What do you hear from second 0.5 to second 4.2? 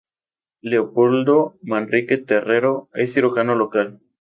Leopoldo Manrique Terrero" un cirujano local.